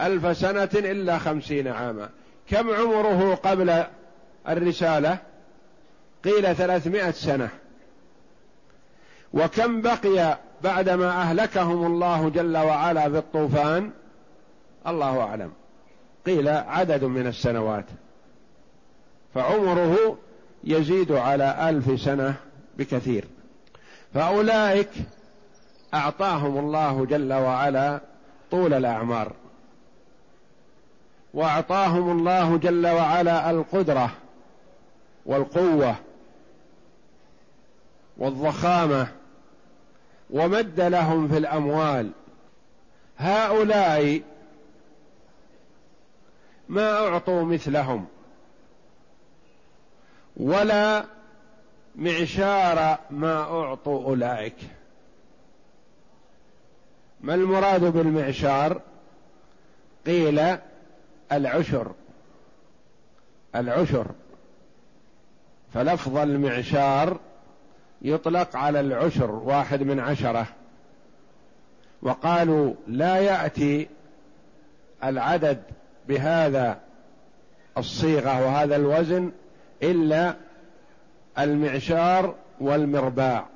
ألف 0.00 0.36
سنة 0.36 0.68
إلا 0.74 1.18
خمسين 1.18 1.68
عاما. 1.68 2.08
كم 2.50 2.70
عمره 2.70 3.34
قبل 3.34 3.84
الرسالة؟ 4.48 5.18
قيل 6.24 6.56
ثلاثمائة 6.56 7.10
سنة. 7.10 7.48
وكم 9.32 9.80
بقي 9.80 10.38
بعدما 10.64 11.10
أهلكهم 11.10 11.86
الله 11.86 12.28
جل 12.28 12.56
وعلا 12.56 13.08
بالطوفان؟ 13.08 13.90
الله 14.86 15.20
أعلم. 15.20 15.52
قيل 16.26 16.48
عدد 16.48 17.04
من 17.04 17.26
السنوات. 17.26 17.84
فعمره 19.34 20.18
يزيد 20.64 21.12
على 21.12 21.68
ألف 21.68 22.00
سنة 22.00 22.34
بكثير. 22.78 23.24
فأولئك 24.14 24.90
أعطاهم 25.94 26.58
الله 26.58 27.06
جل 27.06 27.32
وعلا 27.32 28.00
طول 28.50 28.74
الأعمار. 28.74 29.32
وأعطاهم 31.34 32.18
الله 32.18 32.56
جل 32.56 32.86
وعلا 32.86 33.50
القدرة 33.50 34.10
والقوة 35.26 35.94
والضخامة 38.16 39.08
ومد 40.30 40.80
لهم 40.80 41.28
في 41.28 41.38
الأموال. 41.38 42.10
هؤلاء 43.18 44.22
ما 46.68 47.06
أعطوا 47.08 47.42
مثلهم 47.42 48.06
ولا 50.36 51.04
معشار 51.96 52.98
ما 53.10 53.40
أعطوا 53.42 54.04
أولئك. 54.04 54.56
ما 57.20 57.34
المراد 57.34 57.84
بالمعشار؟ 57.84 58.80
قيل 60.06 60.56
العشر. 61.32 61.92
العشر. 63.54 64.06
فلفظ 65.74 66.16
المعشار 66.16 67.20
يطلق 68.02 68.56
على 68.56 68.80
العشر 68.80 69.30
واحد 69.30 69.82
من 69.82 70.00
عشرة. 70.00 70.46
وقالوا 72.02 72.74
لا 72.86 73.16
يأتي 73.16 73.88
العدد 75.04 75.62
بهذا 76.08 76.80
الصيغة 77.78 78.46
وهذا 78.46 78.76
الوزن 78.76 79.32
إلا 79.82 80.34
المعشار 81.38 82.34
والمرباع. 82.60 83.46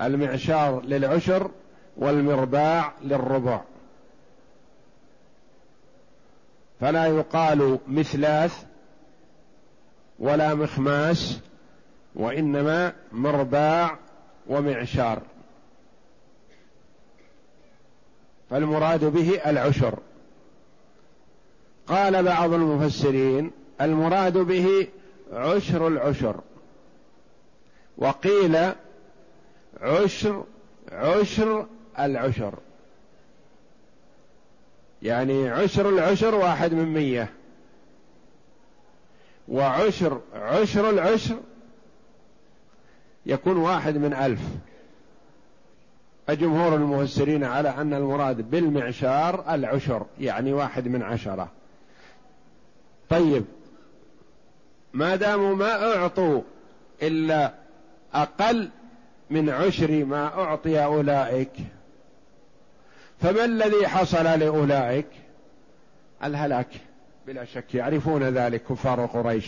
المعشار 0.00 0.82
للعشر 0.82 1.50
والمرباع 1.96 2.92
للربع. 3.02 3.60
فلا 6.80 7.06
يقال 7.06 7.78
مثلاث 7.88 8.64
ولا 10.18 10.54
مخماس 10.54 11.40
وإنما 12.14 12.92
مرباع 13.12 13.98
ومعشار. 14.46 15.22
فالمراد 18.50 19.04
به 19.04 19.40
العشر. 19.46 19.98
قال 21.86 22.22
بعض 22.22 22.52
المفسرين 22.52 23.50
المراد 23.80 24.38
به 24.38 24.88
عشر 25.32 25.86
العشر. 25.86 26.40
وقيل 27.98 28.72
عشر 29.80 30.44
عشر 30.92 31.66
العشر. 31.98 32.54
يعني 35.02 35.48
عشر 35.48 35.88
العشر 35.88 36.34
واحد 36.34 36.72
من 36.74 36.84
مية. 36.84 37.32
وعشر 39.48 40.20
عشر 40.34 40.90
العشر 40.90 41.36
يكون 43.26 43.56
واحد 43.56 43.96
من 43.96 44.12
ألف. 44.12 44.40
أجمهور 46.28 46.74
المفسرين 46.74 47.44
على 47.44 47.68
أن 47.68 47.94
المراد 47.94 48.50
بالمعشار 48.50 49.54
العشر 49.54 50.06
يعني 50.20 50.52
واحد 50.52 50.88
من 50.88 51.02
عشرة. 51.02 51.48
طيب 53.08 53.44
ما 54.92 55.16
داموا 55.16 55.54
ما 55.54 55.96
أعطوا 55.96 56.42
إلا 57.02 57.54
أقل 58.14 58.70
من 59.30 59.50
عشر 59.50 60.04
ما 60.04 60.26
أعطي 60.26 60.84
أولئك 60.84 61.52
فما 63.20 63.44
الذي 63.44 63.88
حصل 63.88 64.24
لأولئك؟ 64.24 65.06
الهلاك 66.24 66.68
بلا 67.26 67.44
شك. 67.44 67.74
يعرفون 67.74 68.22
ذلك 68.22 68.62
كفار 68.62 69.06
قريش. 69.06 69.46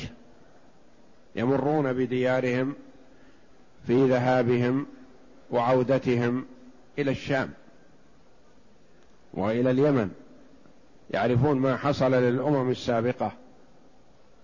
يمرون 1.36 1.92
بديارهم 1.92 2.74
في 3.86 4.08
ذهابهم 4.08 4.86
وعودتهم 5.50 6.46
إلى 6.98 7.10
الشام 7.10 7.50
وإلى 9.34 9.70
اليمن. 9.70 10.10
يعرفون 11.10 11.58
ما 11.58 11.76
حصل 11.76 12.14
للأمم 12.14 12.70
السابقة. 12.70 13.32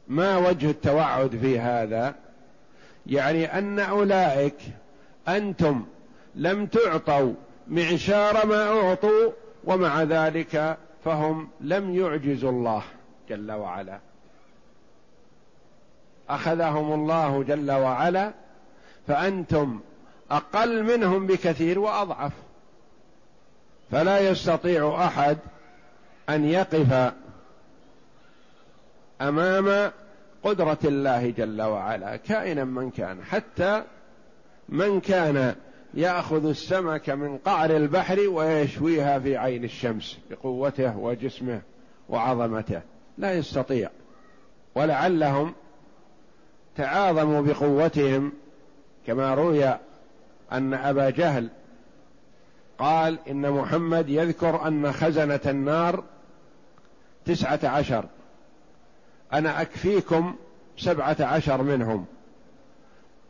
ما 0.08 0.36
وجه 0.36 0.70
التوعد 0.70 1.36
في 1.36 1.60
هذا؟ 1.60 2.14
يعني 3.06 3.58
أن 3.58 3.78
أولئك 3.78 4.56
أنتم 5.28 5.84
لم 6.34 6.66
تعطوا 6.66 7.34
معشار 7.68 8.46
ما 8.46 8.68
أعطوا 8.68 9.30
ومع 9.64 10.02
ذلك 10.02 10.78
فهم 11.04 11.48
لم 11.60 11.94
يعجزوا 11.94 12.50
الله 12.50 12.82
جل 13.28 13.52
وعلا. 13.52 13.98
أخذهم 16.28 16.92
الله 16.92 17.42
جل 17.42 17.70
وعلا 17.70 18.32
فأنتم 19.06 19.80
أقل 20.30 20.82
منهم 20.82 21.26
بكثير 21.26 21.78
وأضعف. 21.78 22.32
فلا 23.90 24.18
يستطيع 24.18 25.06
أحد 25.06 25.38
أن 26.28 26.44
يقف 26.44 27.12
أمام 29.20 29.92
قدرة 30.42 30.78
الله 30.84 31.30
جل 31.30 31.62
وعلا 31.62 32.16
كائنا 32.16 32.64
من 32.64 32.90
كان 32.90 33.24
حتى 33.24 33.82
من 34.68 35.00
كان 35.00 35.54
ياخذ 35.96 36.48
السمك 36.48 37.10
من 37.10 37.38
قعر 37.38 37.70
البحر 37.70 38.20
ويشويها 38.28 39.18
في 39.18 39.36
عين 39.36 39.64
الشمس 39.64 40.18
بقوته 40.30 40.98
وجسمه 40.98 41.60
وعظمته. 42.08 42.80
لا 43.18 43.32
يستطيع. 43.32 43.90
ولعلهم 44.74 45.54
تعاظموا 46.76 47.42
بقوتهم 47.42 48.32
كما 49.06 49.34
روي 49.34 49.78
أن 50.52 50.74
أبا 50.74 51.10
جهل 51.10 51.48
قال 52.78 53.18
إن 53.30 53.50
محمد 53.50 54.08
يذكر 54.08 54.68
أن 54.68 54.92
خزنة 54.92 55.40
النار 55.46 56.04
تسعة 57.24 57.60
عشر. 57.64 58.04
أنا 59.32 59.62
أكفيكم 59.62 60.34
سبعة 60.76 61.16
عشر 61.20 61.62
منهم. 61.62 62.06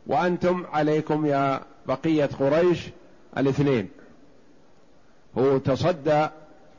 وأنتم 0.07 0.65
عليكم 0.73 1.25
يا 1.25 1.61
بقية 1.87 2.29
قريش 2.39 2.79
الاثنين. 3.37 3.89
هو 5.37 5.57
تصدى 5.57 6.27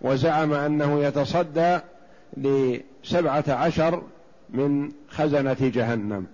وزعم 0.01 0.53
أنه 0.53 1.05
يتصدى 1.05 1.79
لسبعة 2.37 3.45
عشر 3.49 4.03
من 4.51 4.93
خزنة 5.09 5.57
جهنم. 5.61 6.27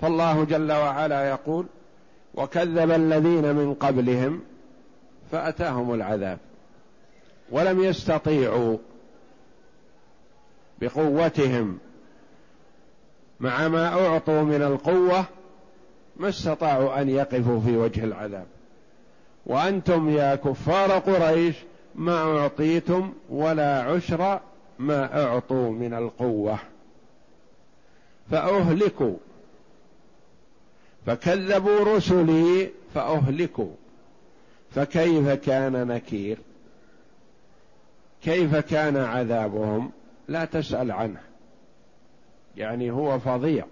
فالله 0.00 0.44
جل 0.44 0.72
وعلا 0.72 1.28
يقول 1.28 1.66
وكذب 2.34 2.90
الذين 2.90 3.54
من 3.54 3.74
قبلهم 3.74 4.40
فأتاهم 5.32 5.94
العذاب 5.94 6.38
ولم 7.50 7.84
يستطيعوا 7.84 8.78
بقوتهم 10.80 11.78
مع 13.40 13.68
ما 13.68 14.06
أعطوا 14.06 14.42
من 14.42 14.62
القوة 14.62 15.24
ما 16.16 16.28
استطاعوا 16.28 17.00
أن 17.00 17.08
يقفوا 17.08 17.60
في 17.60 17.76
وجه 17.76 18.04
العذاب. 18.04 18.46
وأنتم 19.46 20.10
يا 20.10 20.34
كفار 20.34 20.90
قريش 20.90 21.56
ما 21.94 22.38
أعطيتم 22.38 23.12
ولا 23.30 23.82
عشر 23.82 24.40
ما 24.78 25.24
أعطوا 25.24 25.70
من 25.70 25.94
القوة. 25.94 26.58
فأهلكوا. 28.30 29.16
فكذبوا 31.06 31.96
رسلي 31.96 32.70
فأهلكوا. 32.94 33.72
فكيف 34.70 35.28
كان 35.28 35.86
نكير؟ 35.86 36.38
كيف 38.22 38.56
كان 38.56 38.96
عذابهم؟ 38.96 39.90
لا 40.28 40.44
تسأل 40.44 40.92
عنه. 40.92 41.20
يعني 42.56 42.90
هو 42.90 43.18
فظيع. 43.18 43.64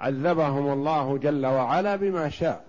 عذبهم 0.00 0.72
الله 0.72 1.18
جل 1.18 1.46
وعلا 1.46 1.96
بما 1.96 2.28
شاء. 2.28 2.64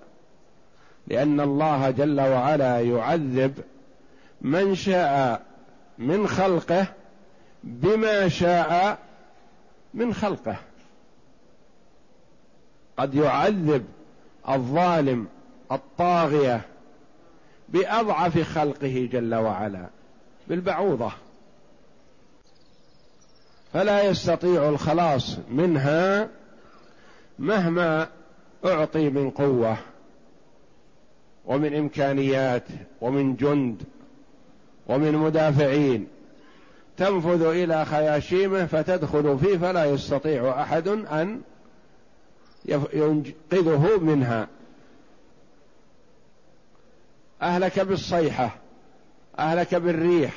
لأن 1.07 1.39
الله 1.39 1.91
جل 1.91 2.21
وعلا 2.21 2.79
يعذب 2.79 3.53
من 4.41 4.75
شاء 4.75 5.41
من 5.97 6.27
خلقه 6.27 6.85
بما 7.63 8.27
شاء 8.29 8.97
من 9.93 10.13
خلقه. 10.13 10.55
قد 12.97 13.15
يعذب 13.15 13.85
الظالم 14.49 15.27
الطاغية 15.71 16.61
بأضعف 17.69 18.39
خلقه 18.39 19.09
جل 19.11 19.35
وعلا 19.35 19.85
بالبعوضة. 20.47 21.11
فلا 23.73 24.03
يستطيع 24.03 24.69
الخلاص 24.69 25.37
منها 25.49 26.29
مهما 27.39 28.07
أعطي 28.65 29.09
من 29.09 29.29
قوة 29.29 29.77
ومن 31.45 31.75
إمكانيات 31.75 32.63
ومن 33.01 33.35
جند 33.35 33.83
ومن 34.87 35.13
مدافعين 35.13 36.07
تنفذ 36.97 37.41
إلى 37.41 37.85
خياشيمه 37.85 38.65
فتدخل 38.65 39.39
فيه 39.39 39.57
فلا 39.57 39.85
يستطيع 39.85 40.61
أحد 40.61 40.87
أن 40.87 41.41
ينقذه 42.93 43.99
منها. 43.99 44.47
أهلك 47.41 47.79
بالصيحة 47.79 48.55
أهلك 49.39 49.75
بالريح 49.75 50.33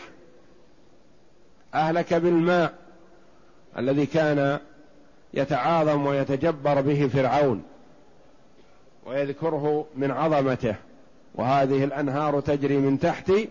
أهلك 1.75 2.15
بالماء 2.15 2.75
الذي 3.79 4.07
كان 4.07 4.61
يتعاظم 5.35 6.07
ويتجبر 6.07 6.81
به 6.81 7.09
فرعون 7.09 7.63
ويذكره 9.07 9.87
من 9.97 10.11
عظمته 10.11 10.75
وهذه 11.35 11.85
الأنهار 11.85 12.41
تجري 12.41 12.77
من 12.77 12.99
تحتي 12.99 13.49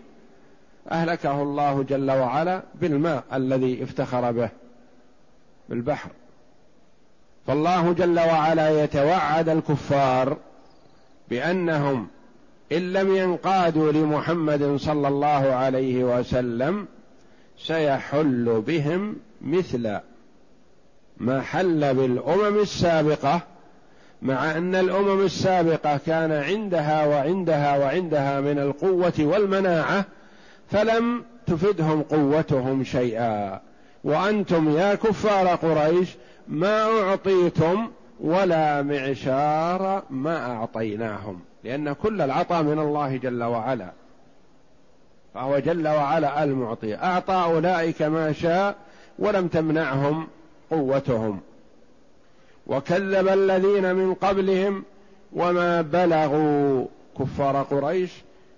أهلكه 0.90 1.42
الله 1.42 1.82
جل 1.82 2.10
وعلا 2.10 2.62
بالماء 2.74 3.24
الذي 3.32 3.82
افتخر 3.82 4.32
به 4.32 4.48
بالبحر. 5.68 6.10
فالله 7.46 7.92
جل 7.92 8.18
وعلا 8.20 8.84
يتوعد 8.84 9.48
الكفار 9.48 10.36
بأنهم 11.30 12.08
إن 12.72 12.92
لم 12.92 13.16
ينقادوا 13.16 13.92
لمحمد 13.92 14.76
صلى 14.76 15.08
الله 15.08 15.52
عليه 15.54 16.04
وسلم 16.04 16.86
سيحل 17.58 18.62
بهم 18.66 19.16
مثل 19.40 19.98
ما 21.16 21.40
حل 21.40 21.94
بالأمم 21.94 22.58
السابقة 22.58 23.40
مع 24.22 24.50
أن 24.56 24.74
الأمم 24.74 25.20
السابقة 25.24 26.00
كان 26.06 26.32
عندها 26.32 27.06
وعندها 27.06 27.78
وعندها 27.78 28.40
من 28.40 28.58
القوة 28.58 29.12
والمناعة 29.18 30.04
فلم 30.70 31.24
تفدهم 31.46 32.02
قوتهم 32.02 32.84
شيئا. 32.84 33.60
وأنتم 34.04 34.76
يا 34.76 34.94
كفار 34.94 35.48
قريش 35.48 36.08
ما 36.48 36.82
أعطيتم 36.82 37.90
ولا 38.20 38.82
معشار 38.82 40.02
ما 40.10 40.52
أعطيناهم 40.52 41.40
لأن 41.64 41.92
كل 41.92 42.20
العطاء 42.20 42.62
من 42.62 42.78
الله 42.78 43.16
جل 43.16 43.42
وعلا. 43.42 43.92
فهو 45.34 45.58
جل 45.58 45.88
وعلا 45.88 46.44
المعطي 46.44 46.94
أعطى 46.94 47.34
أولئك 47.34 48.02
ما 48.02 48.32
شاء 48.32 48.76
ولم 49.18 49.48
تمنعهم 49.48 50.26
قوتهم 50.72 51.40
وكذب 52.66 53.28
الذين 53.28 53.94
من 53.94 54.14
قبلهم 54.14 54.84
وما 55.32 55.82
بلغوا 55.82 56.86
كفار 57.18 57.62
قريش 57.62 58.10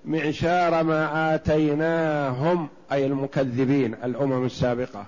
معشار 0.05 0.83
ما 0.83 1.35
آتيناهم 1.35 2.69
أي 2.93 3.07
المكذبين 3.07 3.95
الأمم 3.95 4.45
السابقة. 4.47 5.07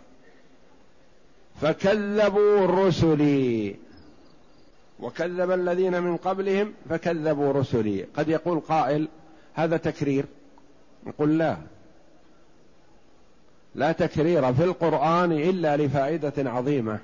فكذبوا 1.61 2.67
رسلي 2.67 3.77
وكذب 5.01 5.51
الذين 5.51 6.03
من 6.03 6.17
قبلهم 6.17 6.73
فكذبوا 6.91 7.53
رسلي. 7.53 8.07
قد 8.17 8.29
يقول 8.29 8.61
قائل 8.61 9.09
هذا 9.55 9.77
تكرير؟ 9.77 10.25
نقول 11.07 11.39
لا. 11.39 11.57
لا 13.77 13.93
تكرير 13.93 14.55
في 14.55 14.65
القرآن 14.65 15.33
إلا 15.33 15.77
لفائدة 15.77 16.51
عظيمة. 16.51 16.99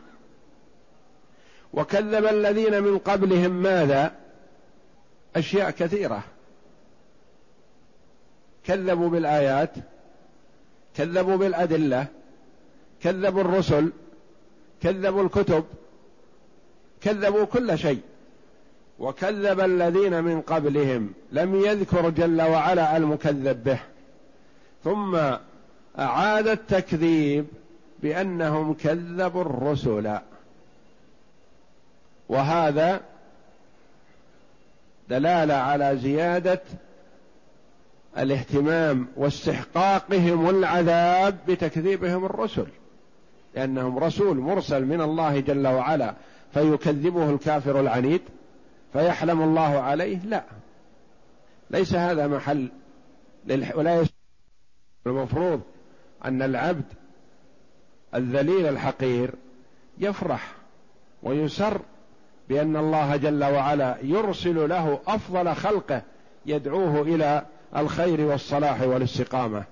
وكذب 1.72 2.26
الذين 2.26 2.82
من 2.82 2.98
قبلهم 2.98 3.50
ماذا؟ 3.50 4.14
أشياء 5.36 5.70
كثيرة. 5.70 6.22
كذبوا 8.64 9.08
بالآيات 9.08 9.70
كذبوا 10.96 11.36
بالأدلة 11.36 12.06
كذبوا 13.02 13.40
الرسل 13.40 13.92
كذبوا 14.82 15.22
الكتب 15.22 15.64
كذبوا 17.00 17.44
كل 17.44 17.78
شيء. 17.78 18.00
وكذب 18.98 19.60
الذين 19.60 20.24
من 20.24 20.40
قبلهم 20.40 21.12
لم 21.32 21.54
يذكر 21.54 22.10
جل 22.10 22.42
وعلا 22.42 22.96
المكذب 22.96 23.64
به. 23.64 23.78
ثم 24.84 25.18
أعاد 25.98 26.48
التكذيب 26.48 27.46
بأنهم 28.02 28.74
كذبوا 28.74 29.42
الرسل. 29.42 30.18
وهذا 32.28 33.00
دلالة 35.08 35.54
على 35.54 35.96
زيادة 35.96 36.60
الاهتمام 38.18 39.08
واستحقاقهم 39.16 40.50
العذاب 40.50 41.38
بتكذيبهم 41.48 42.24
الرسل. 42.24 42.66
لأنهم 43.54 43.98
رسول 43.98 44.36
مرسل 44.36 44.84
من 44.84 45.00
الله 45.00 45.40
جل 45.40 45.66
وعلا 45.66 46.14
فيكذبه 46.54 47.30
الكافر 47.30 47.80
العنيد 47.80 48.22
فيحلم 48.92 49.42
الله 49.42 49.80
عليه. 49.80 50.18
لا. 50.24 50.44
ليس 51.70 51.94
هذا 51.94 52.26
محل 52.26 52.68
ولا 53.74 54.04
المفروض. 55.06 55.60
أن 56.24 56.42
العبد 56.42 56.84
الذليل 58.14 58.66
الحقير 58.66 59.30
يفرح 59.98 60.52
ويسر 61.22 61.80
بأن 62.48 62.76
الله 62.76 63.16
جل 63.16 63.44
وعلا 63.44 63.96
يرسل 64.02 64.68
له 64.68 65.00
أفضل 65.06 65.54
خلقه 65.54 66.02
يدعوه 66.46 67.02
إلى 67.02 67.46
الخير 67.76 68.20
والصلاح 68.20 68.82
والاستقامة. 68.82 69.64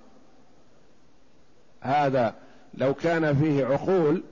هذا 1.81 2.35
لو 2.75 2.95
كان 2.95 3.37
فيه 3.37 3.67
عقول 3.67 4.23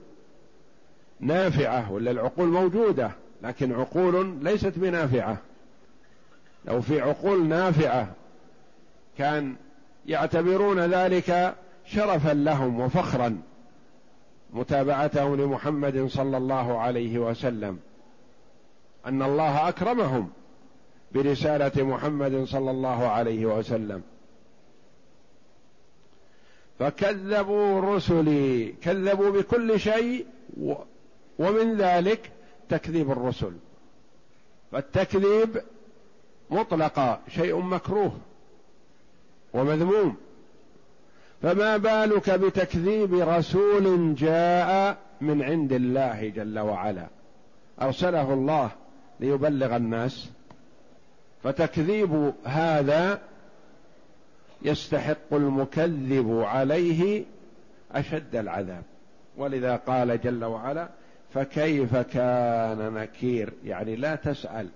نافعة 1.19 1.91
ولا 1.91 2.11
العقول 2.11 2.47
موجودة 2.47 3.11
لكن 3.43 3.73
عقول 3.73 4.37
ليست 4.41 4.73
بنافعة. 4.75 5.37
لو 6.65 6.81
في 6.81 7.01
عقول 7.01 7.47
نافعة 7.47 8.07
كان 9.17 9.55
يعتبرون 10.05 10.79
ذلك 10.79 11.55
شرفا 11.91 12.33
لهم 12.33 12.79
وفخرا 12.79 13.41
متابعتهم 14.53 15.35
لمحمد 15.35 16.07
صلى 16.07 16.37
الله 16.37 16.79
عليه 16.79 17.19
وسلم. 17.19 17.79
أن 19.05 19.21
الله 19.21 19.69
أكرمهم 19.69 20.29
برسالة 21.11 21.83
محمد 21.83 22.43
صلى 22.43 22.71
الله 22.71 23.07
عليه 23.07 23.45
وسلم. 23.45 24.01
فكذبوا 26.79 27.81
رسلي 27.81 28.71
كذبوا 28.81 29.29
بكل 29.29 29.79
شيء 29.79 30.25
ومن 31.39 31.77
ذلك 31.77 32.31
تكذيب 32.69 33.11
الرسل. 33.11 33.53
فالتكذيب 34.71 35.61
مطلقا 36.49 37.21
شيء 37.29 37.59
مكروه 37.59 38.17
ومذموم. 39.53 40.17
فما 41.41 41.77
بالك 41.77 42.29
بتكذيب 42.29 43.13
رسول 43.13 44.15
جاء 44.15 44.97
من 45.21 45.43
عند 45.43 45.73
الله 45.73 46.29
جل 46.29 46.59
وعلا؟ 46.59 47.07
أرسله 47.81 48.33
الله 48.33 48.71
ليبلغ 49.19 49.75
الناس. 49.75 50.29
فتكذيب 51.43 52.33
هذا 52.43 53.21
يستحق 54.61 55.33
المكذب 55.33 56.41
عليه 56.43 57.23
أشد 57.91 58.35
العذاب. 58.35 58.83
ولذا 59.37 59.75
قال 59.75 60.21
جل 60.21 60.45
وعلا 60.45 60.89
فكيف 61.33 61.95
كان 61.95 62.93
نكير؟ 62.93 63.53
يعني 63.65 63.95
لا 63.95 64.15
تسأل 64.15 64.67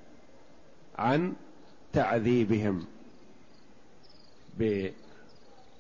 عن 0.98 1.34
تعذيبهم 1.94 2.86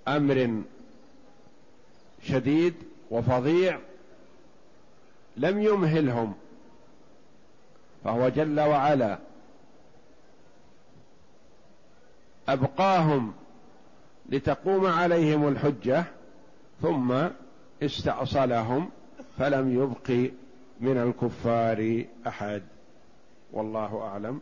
بامر 0.08 0.62
شديد 2.24 2.74
وفظيع 3.12 3.80
لم 5.38 5.62
يمهلهم 5.62 6.34
فهو 8.04 8.30
جل 8.30 8.60
وعلا 8.60 9.18
أبقاهم 12.48 13.34
لتقوم 14.30 14.86
عليهم 14.86 15.48
الحجة 15.48 16.04
ثم 16.82 17.28
استأصلهم 17.84 18.90
فلم 19.38 19.84
يبق 19.84 20.32
من 20.80 20.98
الكفار 20.98 22.06
أحد. 22.28 22.64
والله 23.54 24.02
أعلم. 24.02 24.42